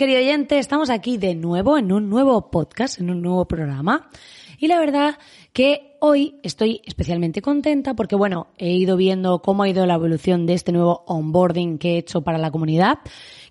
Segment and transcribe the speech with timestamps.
[0.00, 0.58] Querido oyente.
[0.58, 4.08] Estamos aquí de nuevo en un nuevo podcast, en un nuevo programa.
[4.56, 5.18] Y la verdad
[5.52, 10.46] que hoy estoy especialmente contenta porque, bueno, he ido viendo cómo ha ido la evolución
[10.46, 13.00] de este nuevo onboarding que he hecho para la comunidad.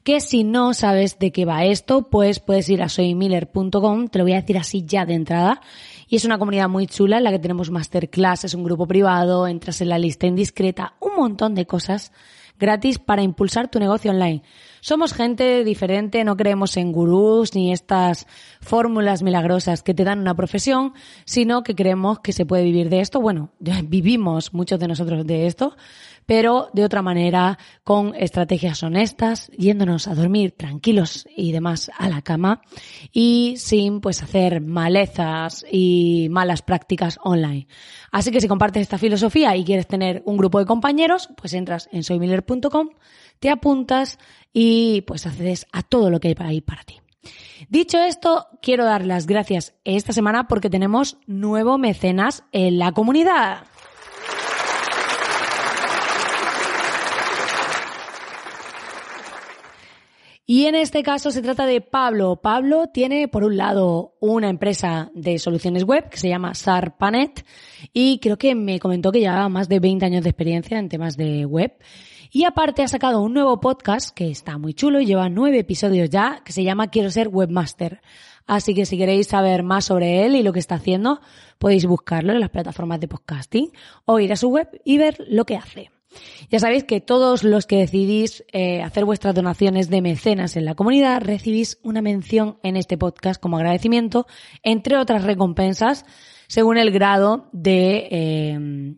[0.04, 4.26] Que si no sabes de qué va esto, pues puedes ir a soymiller.com, te lo
[4.26, 5.62] voy a decir así ya de entrada.
[6.08, 9.46] Y es una comunidad muy chula en la que tenemos masterclass, es un grupo privado,
[9.46, 12.12] entras en la lista indiscreta, un montón de cosas
[12.60, 14.44] gratis para impulsar tu negocio online.
[14.82, 18.28] Somos gente diferente, no creemos en gurús ni estas
[18.62, 20.94] fórmulas milagrosas que te dan una profesión,
[21.26, 23.20] sino que creemos que se puede vivir de esto.
[23.20, 23.52] Bueno,
[23.84, 25.76] vivimos muchos de nosotros de esto,
[26.30, 32.22] pero de otra manera, con estrategias honestas, yéndonos a dormir tranquilos y demás a la
[32.22, 32.62] cama
[33.12, 37.66] y sin pues hacer malezas y malas prácticas online.
[38.12, 41.90] Así que si compartes esta filosofía y quieres tener un grupo de compañeros, pues entras
[41.92, 42.90] en soymiller.com,
[43.40, 44.20] te apuntas
[44.54, 47.02] y pues accedes a todo lo que hay ahí para ti.
[47.70, 53.64] Dicho esto, quiero dar las gracias esta semana porque tenemos nuevo mecenas en la comunidad.
[60.52, 62.38] Y en este caso se trata de Pablo.
[62.38, 67.46] Pablo tiene, por un lado, una empresa de soluciones web que se llama SARPanet
[67.94, 71.18] y creo que me comentó que llevaba más de 20 años de experiencia en temas
[71.18, 71.78] de web.
[72.32, 76.10] Y aparte ha sacado un nuevo podcast que está muy chulo y lleva nueve episodios
[76.10, 78.02] ya, que se llama Quiero ser webmaster.
[78.48, 81.22] Así que si queréis saber más sobre él y lo que está haciendo,
[81.60, 83.72] podéis buscarlo en las plataformas de podcasting
[84.06, 85.92] o ir a su web y ver lo que hace.
[86.50, 90.76] Ya sabéis que todos los que decidís eh, hacer vuestras donaciones de mecenas en la
[90.76, 94.26] comunidad recibís una mención en este podcast como agradecimiento,
[94.64, 96.06] entre otras recompensas,
[96.48, 98.96] según el grado de, eh,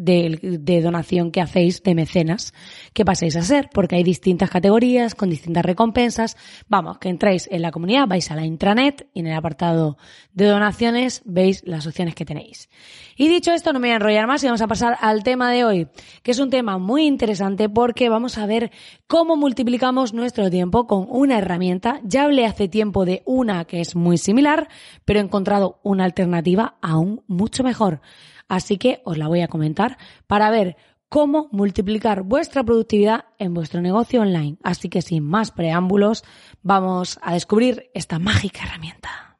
[0.00, 2.54] de, donación que hacéis de mecenas
[2.94, 6.36] que paséis a ser, porque hay distintas categorías con distintas recompensas.
[6.68, 9.98] Vamos, que entráis en la comunidad, vais a la intranet y en el apartado
[10.32, 12.70] de donaciones veis las opciones que tenéis.
[13.16, 15.50] Y dicho esto, no me voy a enrollar más y vamos a pasar al tema
[15.50, 15.88] de hoy,
[16.22, 18.70] que es un tema muy interesante porque vamos a ver
[19.06, 22.00] cómo multiplicamos nuestro tiempo con una herramienta.
[22.04, 24.68] Ya hablé hace tiempo de una que es muy similar,
[25.04, 28.00] pero he encontrado una alternativa aún mucho mejor.
[28.50, 29.96] Así que os la voy a comentar
[30.26, 30.76] para ver
[31.08, 34.58] cómo multiplicar vuestra productividad en vuestro negocio online.
[34.64, 36.24] Así que sin más preámbulos,
[36.60, 39.38] vamos a descubrir esta mágica herramienta.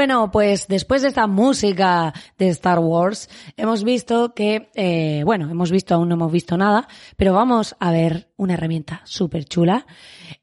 [0.00, 5.70] Bueno, pues después de esta música de Star Wars, hemos visto que, eh, bueno, hemos
[5.70, 6.88] visto, aún no hemos visto nada,
[7.18, 9.86] pero vamos a ver una herramienta súper chula.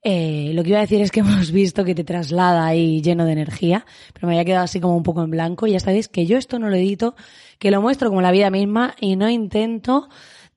[0.03, 3.25] Eh, lo que iba a decir es que hemos visto que te traslada ahí lleno
[3.25, 3.83] de energía,
[4.13, 5.65] pero me había quedado así como un poco en blanco.
[5.65, 7.15] Ya sabéis que yo esto no lo edito,
[7.57, 10.07] que lo muestro como la vida misma y no intento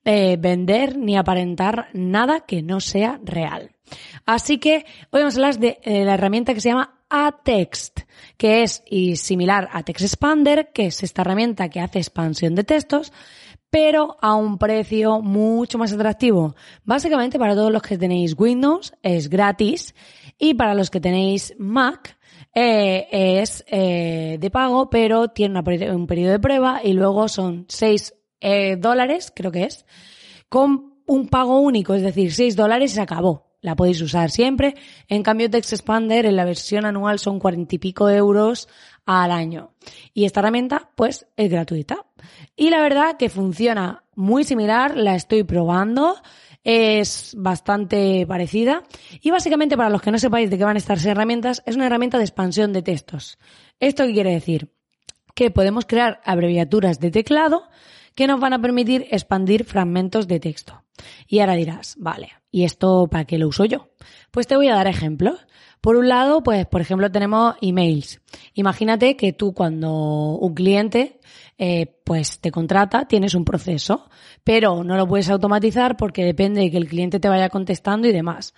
[0.05, 3.71] eh, vender ni aparentar nada que no sea real.
[4.27, 8.01] Así que hoy vamos a hablar de la herramienta que se llama a Text,
[8.37, 8.83] que es
[9.15, 13.11] similar a Text Expander, que es esta herramienta que hace expansión de textos,
[13.69, 16.55] pero a un precio mucho más atractivo.
[16.83, 19.93] Básicamente para todos los que tenéis Windows es gratis
[20.39, 22.17] y para los que tenéis Mac
[22.53, 28.13] eh, es eh, de pago, pero tiene un periodo de prueba y luego son 6
[28.39, 29.85] eh, dólares, creo que es,
[30.49, 34.75] con un pago único, es decir, 6 dólares y se acabó la podéis usar siempre.
[35.07, 38.67] En cambio, Text Expander en la versión anual son cuarenta y pico euros
[39.05, 39.73] al año.
[40.13, 42.05] Y esta herramienta, pues, es gratuita.
[42.55, 46.15] Y la verdad que funciona muy similar, la estoy probando,
[46.63, 48.83] es bastante parecida.
[49.21, 52.17] Y básicamente, para los que no sepáis de qué van estas herramientas, es una herramienta
[52.17, 53.37] de expansión de textos.
[53.79, 54.71] ¿Esto qué quiere decir?
[55.33, 57.63] Que podemos crear abreviaturas de teclado
[58.15, 60.83] que nos van a permitir expandir fragmentos de texto.
[61.27, 63.89] Y ahora dirás, vale, ¿y esto para qué lo uso yo?
[64.31, 65.39] Pues te voy a dar ejemplos.
[65.79, 68.21] Por un lado, pues, por ejemplo, tenemos emails.
[68.53, 71.19] Imagínate que tú cuando un cliente,
[71.57, 74.09] eh, pues, te contrata, tienes un proceso,
[74.43, 78.11] pero no lo puedes automatizar porque depende de que el cliente te vaya contestando y
[78.11, 78.53] demás.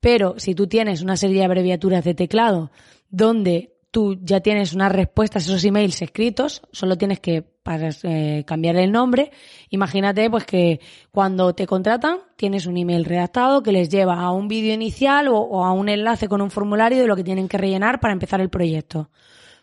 [0.00, 2.70] Pero si tú tienes una serie de abreviaturas de teclado
[3.08, 8.44] donde tú ya tienes unas respuestas a esos emails escritos, solo tienes que para, eh,
[8.46, 9.30] cambiar el nombre.
[9.68, 10.80] Imagínate pues que
[11.10, 15.66] cuando te contratan tienes un email redactado que les lleva a un vídeo inicial o,
[15.66, 18.48] a un enlace con un formulario de lo que tienen que rellenar para empezar el
[18.48, 19.10] proyecto.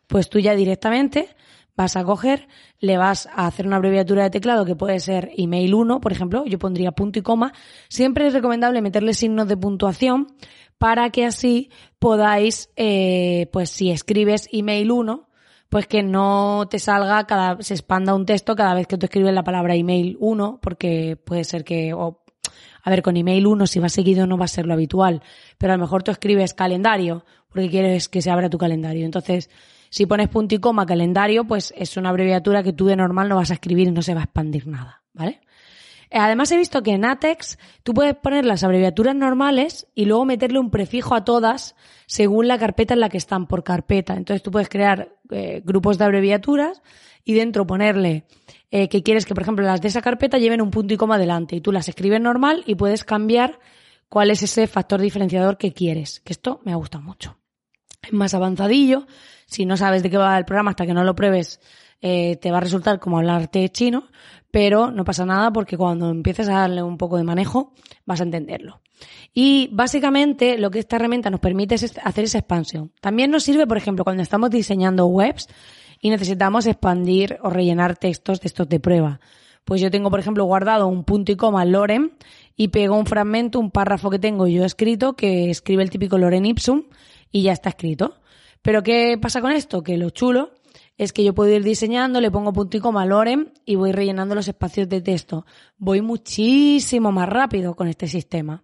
[0.06, 1.30] Pues tú ya directamente
[1.76, 2.48] vas a coger,
[2.80, 6.46] le vas a hacer una abreviatura de teclado que puede ser email 1, por ejemplo,
[6.46, 7.54] yo pondría punto y coma.
[7.90, 10.28] Siempre es recomendable meterle signos de puntuación
[10.78, 15.28] para que así podáis, eh, pues si escribes email 1,
[15.76, 19.34] pues que no te salga cada, se expanda un texto cada vez que tú escribes
[19.34, 22.24] la palabra email 1, porque puede ser que, o,
[22.82, 25.22] a ver, con email 1 si va seguido no va a ser lo habitual,
[25.58, 29.04] pero a lo mejor tú escribes calendario, porque quieres que se abra tu calendario.
[29.04, 29.50] Entonces,
[29.90, 33.36] si pones punto y coma calendario, pues es una abreviatura que tú de normal no
[33.36, 35.42] vas a escribir y no se va a expandir nada, ¿vale?
[36.10, 40.26] Eh, además he visto que en ATEX tú puedes poner las abreviaturas normales y luego
[40.26, 41.76] meterle un prefijo a todas
[42.06, 44.16] según la carpeta en la que están por carpeta.
[44.16, 46.82] Entonces tú puedes crear eh, grupos de abreviaturas
[47.24, 48.26] y dentro ponerle
[48.72, 51.18] eh, que quieres que, por ejemplo, las de esa carpeta lleven un punto y coma
[51.18, 53.60] delante y tú las escribes normal y puedes cambiar
[54.10, 56.20] cuál es ese factor diferenciador que quieres.
[56.22, 57.38] Que esto me ha gustado mucho.
[58.02, 59.08] Es más avanzadillo.
[59.48, 61.60] Si no sabes de qué va el programa hasta que no lo pruebes,
[62.40, 64.04] te va a resultar como hablarte chino,
[64.52, 67.74] pero no pasa nada porque cuando empieces a darle un poco de manejo
[68.06, 68.80] vas a entenderlo.
[69.34, 72.92] Y básicamente lo que esta herramienta nos permite es hacer esa expansión.
[73.02, 75.48] También nos sirve, por ejemplo, cuando estamos diseñando webs
[76.00, 79.20] y necesitamos expandir o rellenar textos de estos de prueba.
[79.66, 82.12] Pues yo tengo, por ejemplo, guardado un punto y coma Lorem
[82.56, 86.46] y pego un fragmento, un párrafo que tengo yo escrito que escribe el típico Lorem
[86.46, 86.84] Ipsum
[87.32, 88.20] y ya está escrito.
[88.62, 89.84] Pero ¿qué pasa con esto?
[89.84, 90.52] Que lo chulo
[90.98, 94.36] es que yo puedo ir diseñando, le pongo punto y coma Lorem y voy rellenando
[94.36, 95.46] los espacios de texto.
[95.78, 98.64] Voy muchísimo más rápido con este sistema.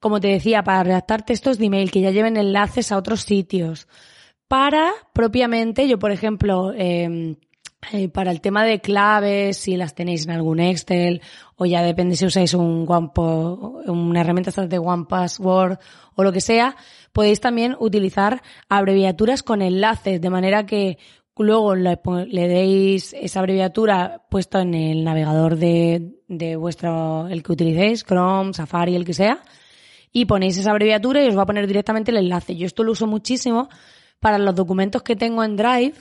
[0.00, 3.88] Como te decía, para redactar textos de email que ya lleven enlaces a otros sitios.
[4.46, 7.36] Para, propiamente, yo por ejemplo, em,
[7.92, 11.20] eh, para el tema de claves, si las tenéis en algún Excel,
[11.56, 12.86] o ya depende si usáis un
[13.86, 15.78] una herramienta de One Password
[16.14, 16.76] o lo que sea,
[17.12, 20.98] podéis también utilizar abreviaturas con enlaces, de manera que
[21.38, 21.98] luego le,
[22.30, 28.96] deis esa abreviatura puesto en el navegador de, de vuestro, el que utilicéis, Chrome, Safari,
[28.96, 29.42] el que sea,
[30.12, 32.56] y ponéis esa abreviatura y os va a poner directamente el enlace.
[32.56, 33.68] Yo esto lo uso muchísimo
[34.20, 35.94] para los documentos que tengo en Drive,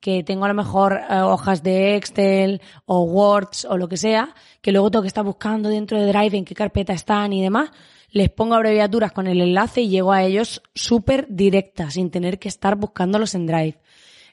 [0.00, 4.34] que tengo a lo mejor eh, hojas de Excel o Words o lo que sea,
[4.60, 7.70] que luego tengo que estar buscando dentro de Drive en qué carpeta están y demás,
[8.10, 12.48] les pongo abreviaturas con el enlace y llego a ellos súper directa, sin tener que
[12.48, 13.78] estar buscándolos en Drive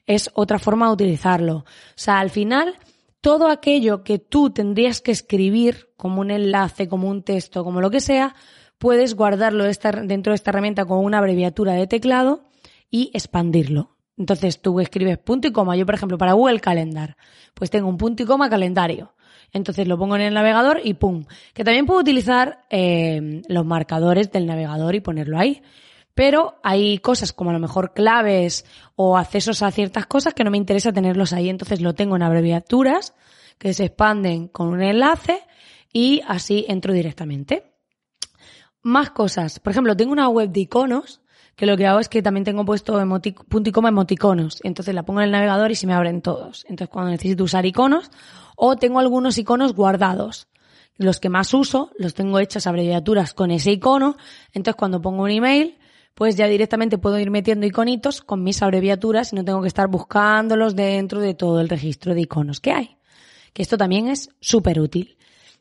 [0.07, 1.57] es otra forma de utilizarlo.
[1.57, 2.75] O sea, al final,
[3.21, 7.91] todo aquello que tú tendrías que escribir como un enlace, como un texto, como lo
[7.91, 8.33] que sea,
[8.77, 12.43] puedes guardarlo dentro de esta herramienta con una abreviatura de teclado
[12.89, 13.97] y expandirlo.
[14.17, 15.75] Entonces tú escribes punto y coma.
[15.75, 17.17] Yo, por ejemplo, para Google Calendar,
[17.53, 19.13] pues tengo un punto y coma calendario.
[19.53, 21.25] Entonces lo pongo en el navegador y ¡pum!
[21.53, 25.61] Que también puedo utilizar eh, los marcadores del navegador y ponerlo ahí.
[26.17, 30.49] Pero hay cosas como a lo mejor claves o accesos a ciertas cosas que no
[30.49, 31.47] me interesa tenerlos ahí.
[31.47, 33.13] Entonces lo tengo en abreviaturas
[33.59, 35.43] que se expanden con un enlace
[35.93, 37.71] y así entro directamente.
[38.81, 39.59] Más cosas.
[39.59, 41.21] Por ejemplo, tengo una web de iconos
[41.55, 42.99] que lo que hago es que también tengo puesto
[43.47, 44.59] punto y coma emoticonos.
[44.63, 46.65] Entonces la pongo en el navegador y se me abren todos.
[46.67, 48.09] Entonces cuando necesito usar iconos,
[48.55, 50.47] o tengo algunos iconos guardados.
[50.95, 54.17] Los que más uso, los tengo hechas abreviaturas con ese icono.
[54.51, 55.77] Entonces cuando pongo un email,
[56.17, 59.87] pues ya directamente puedo ir metiendo iconitos con mis abreviaturas y no tengo que estar
[59.87, 62.97] buscándolos dentro de todo el registro de iconos que hay.
[63.53, 65.19] Que esto también es súper útil.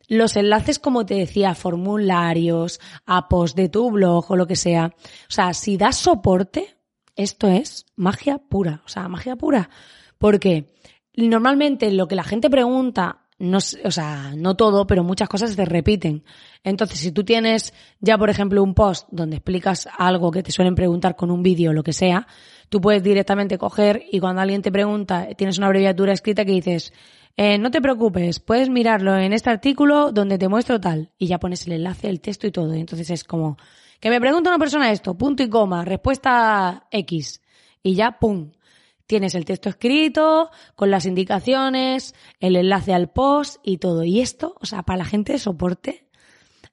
[0.09, 4.95] Los enlaces, como te decía, formularios, a post de tu blog o lo que sea.
[5.29, 6.79] O sea, si das soporte,
[7.17, 8.81] esto es magia pura.
[8.87, 9.69] O sea, magia pura.
[10.17, 10.73] Porque
[11.15, 15.65] normalmente lo que la gente pregunta no, o sea, no todo, pero muchas cosas se
[15.65, 16.25] repiten.
[16.65, 20.75] Entonces, si tú tienes ya, por ejemplo, un post donde explicas algo que te suelen
[20.75, 22.27] preguntar con un vídeo o lo que sea,
[22.69, 26.93] tú puedes directamente coger y cuando alguien te pregunta, tienes una abreviatura escrita que dices,
[27.37, 31.11] eh, no te preocupes, puedes mirarlo en este artículo donde te muestro tal.
[31.19, 32.75] Y ya pones el enlace, el texto y todo.
[32.75, 33.59] Y entonces es como,
[34.01, 37.43] que me pregunta una persona esto, punto y coma, respuesta X.
[37.83, 38.53] Y ya, pum,
[39.07, 44.05] tienes el texto escrito, con las indicaciones, el enlace al post y todo.
[44.05, 46.07] Y esto, o sea, para la gente de soporte,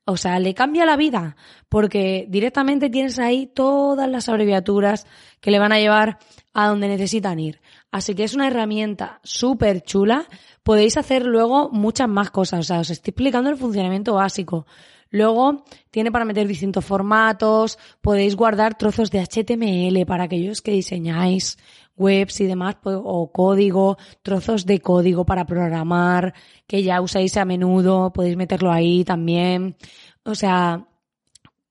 [0.05, 1.37] o sea, le cambia la vida,
[1.69, 5.07] porque directamente tienes ahí todas las abreviaturas
[5.39, 6.17] que le van a llevar
[6.53, 7.61] a donde necesitan ir.
[7.89, 10.27] Así que es una herramienta súper chula.
[10.63, 12.59] Podéis hacer luego muchas más cosas.
[12.59, 14.65] O sea, os estoy explicando el funcionamiento básico.
[15.09, 21.59] Luego tiene para meter distintos formatos, podéis guardar trozos de HTML para aquellos que diseñáis
[21.95, 26.33] webs y demás, pues, o código, trozos de código para programar,
[26.67, 29.75] que ya usáis a menudo, podéis meterlo ahí también.
[30.23, 30.87] O sea,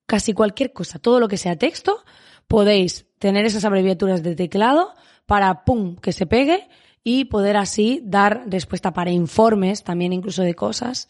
[0.06, 2.04] casi cualquier cosa, todo lo que sea texto,
[2.48, 4.94] podéis tener esas abreviaturas de teclado
[5.26, 6.68] para, ¡pum!, que se pegue
[7.04, 11.08] y poder así dar respuesta para informes, también incluso de cosas.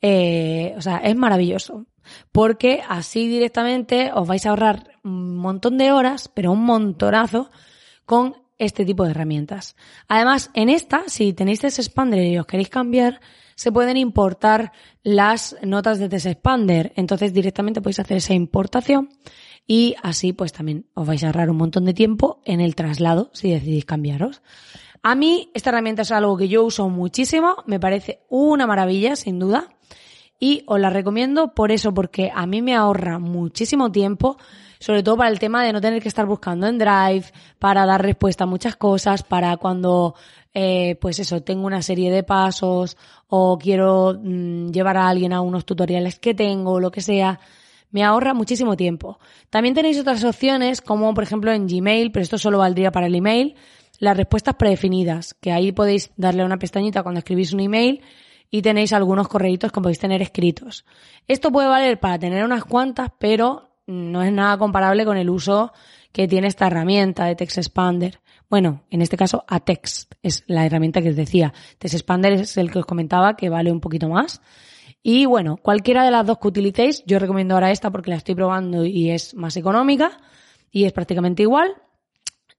[0.00, 1.86] Eh, o sea, es maravilloso.
[2.32, 7.50] Porque así directamente os vais a ahorrar un montón de horas, pero un montonazo,
[8.06, 9.76] con este tipo de herramientas.
[10.08, 13.20] Además, en esta, si tenéis Expander y os queréis cambiar,
[13.54, 14.72] se pueden importar
[15.02, 16.92] las notas de Expander.
[16.96, 19.08] Entonces directamente podéis hacer esa importación
[19.66, 23.30] y así pues también os vais a ahorrar un montón de tiempo en el traslado
[23.34, 24.42] si decidís cambiaros.
[25.02, 29.38] A mí esta herramienta es algo que yo uso muchísimo, me parece una maravilla sin
[29.38, 29.68] duda
[30.40, 34.38] y os la recomiendo por eso, porque a mí me ahorra muchísimo tiempo,
[34.78, 37.26] sobre todo para el tema de no tener que estar buscando en Drive,
[37.58, 40.14] para dar respuesta a muchas cosas, para cuando,
[40.54, 42.96] eh, pues eso, tengo una serie de pasos
[43.28, 47.38] o quiero mm, llevar a alguien a unos tutoriales que tengo o lo que sea
[47.90, 49.18] me ahorra muchísimo tiempo.
[49.50, 53.14] También tenéis otras opciones, como por ejemplo en Gmail, pero esto solo valdría para el
[53.14, 53.56] email,
[53.98, 58.02] las respuestas predefinidas, que ahí podéis darle una pestañita cuando escribís un email
[58.50, 60.84] y tenéis algunos correitos que podéis tener escritos.
[61.26, 65.72] Esto puede valer para tener unas cuantas, pero no es nada comparable con el uso
[66.12, 68.20] que tiene esta herramienta de Text Expander.
[68.48, 71.52] Bueno, en este caso Atext es la herramienta que os decía.
[71.78, 74.40] Text Expander es el que os comentaba que vale un poquito más.
[75.02, 78.34] Y bueno, cualquiera de las dos que utilicéis, yo recomiendo ahora esta porque la estoy
[78.34, 80.18] probando y es más económica
[80.70, 81.74] y es prácticamente igual,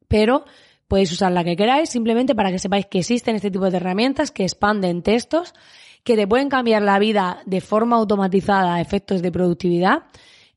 [0.07, 0.45] pero
[0.87, 4.31] podéis usar la que queráis simplemente para que sepáis que existen este tipo de herramientas
[4.31, 5.53] que expanden textos,
[6.03, 10.03] que te pueden cambiar la vida de forma automatizada a efectos de productividad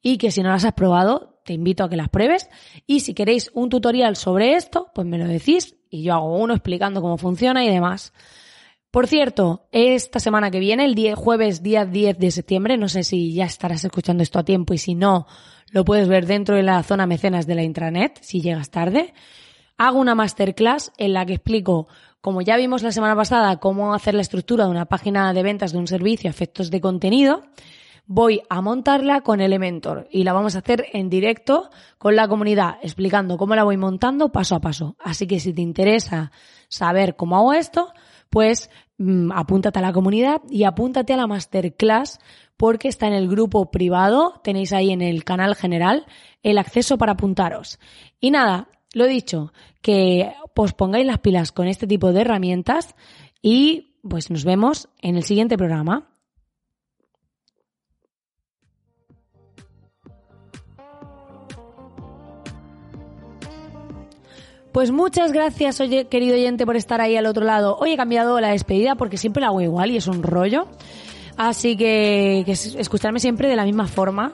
[0.02, 2.48] y que si no las has probado, te invito a que las pruebes.
[2.86, 6.54] Y si queréis un tutorial sobre esto, pues me lo decís y yo hago uno
[6.54, 8.12] explicando cómo funciona y demás.
[8.90, 13.32] Por cierto, esta semana que viene, el jueves día 10 de septiembre, no sé si
[13.32, 15.26] ya estarás escuchando esto a tiempo y si no,
[15.70, 19.14] lo puedes ver dentro de la zona mecenas de la intranet, si llegas tarde.
[19.78, 21.88] Hago una masterclass en la que explico,
[22.20, 25.72] como ya vimos la semana pasada, cómo hacer la estructura de una página de ventas
[25.72, 27.44] de un servicio a efectos de contenido.
[28.06, 32.76] Voy a montarla con Elementor y la vamos a hacer en directo con la comunidad,
[32.82, 34.96] explicando cómo la voy montando paso a paso.
[34.98, 36.32] Así que si te interesa
[36.68, 37.92] saber cómo hago esto,
[38.28, 42.18] pues mm, apúntate a la comunidad y apúntate a la masterclass
[42.56, 46.06] porque está en el grupo privado, tenéis ahí en el canal general
[46.42, 47.78] el acceso para apuntaros.
[48.20, 52.94] Y nada, lo dicho, que os pongáis las pilas con este tipo de herramientas
[53.40, 56.11] y pues nos vemos en el siguiente programa.
[64.72, 67.76] Pues muchas gracias, querido oyente, por estar ahí al otro lado.
[67.78, 70.66] Hoy he cambiado la despedida porque siempre la hago igual y es un rollo.
[71.36, 74.32] Así que, que escucharme siempre de la misma forma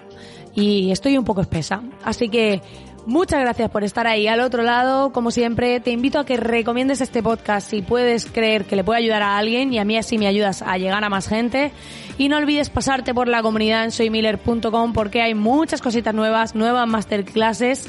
[0.54, 1.82] y estoy un poco espesa.
[2.04, 2.62] Así que
[3.04, 5.12] muchas gracias por estar ahí al otro lado.
[5.12, 9.00] Como siempre, te invito a que recomiendes este podcast si puedes creer que le puede
[9.00, 11.72] ayudar a alguien y a mí así me ayudas a llegar a más gente.
[12.16, 16.86] Y no olvides pasarte por la comunidad en soymiller.com porque hay muchas cositas nuevas, nuevas
[16.86, 17.88] masterclasses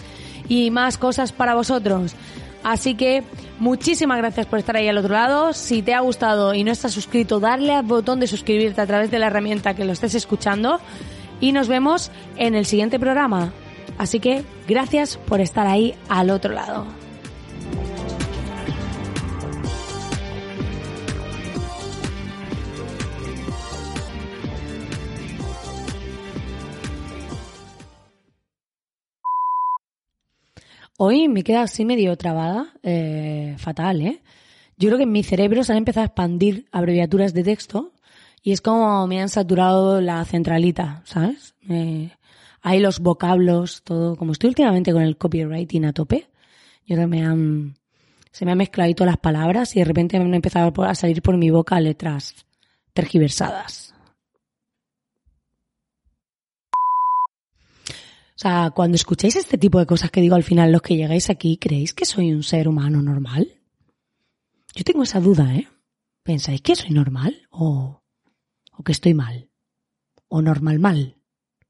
[0.49, 2.15] y más cosas para vosotros.
[2.63, 3.23] Así que
[3.59, 5.53] muchísimas gracias por estar ahí al otro lado.
[5.53, 9.11] Si te ha gustado y no estás suscrito, darle al botón de suscribirte a través
[9.11, 10.81] de la herramienta que lo estés escuchando.
[11.39, 13.53] Y nos vemos en el siguiente programa.
[13.97, 16.85] Así que gracias por estar ahí al otro lado.
[31.01, 34.21] Hoy me queda así medio trabada, eh, fatal, ¿eh?
[34.75, 37.93] Yo creo que en mi cerebro se han empezado a expandir abreviaturas de texto
[38.43, 41.55] y es como me han saturado la centralita, ¿sabes?
[42.61, 44.17] Hay los vocablos, todo.
[44.17, 46.27] Como estoy últimamente con el copywriting a tope,
[46.85, 47.77] yo creo que me han,
[48.33, 51.21] se me han mezclado todas las palabras y de repente me han empezado a salir
[51.21, 52.45] por mi boca letras
[52.91, 53.88] tergiversadas.
[58.39, 61.29] O sea, cuando escucháis este tipo de cosas que digo al final, los que llegáis
[61.29, 63.59] aquí, ¿creéis que soy un ser humano normal?
[64.73, 65.67] Yo tengo esa duda, ¿eh?
[66.23, 67.49] ¿Pensáis que soy normal?
[67.49, 68.01] ¿O,
[68.71, 69.49] o que estoy mal?
[70.29, 71.17] ¿O normal mal?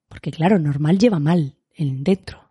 [0.07, 2.48] Porque claro, normal lleva mal en dentro.